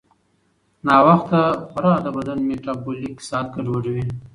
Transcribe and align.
ناوخته 0.85 1.41
خورا 1.69 1.93
د 2.05 2.07
بدن 2.15 2.39
میټابولیک 2.49 3.17
ساعت 3.29 3.47
ګډوډوي. 3.55 4.05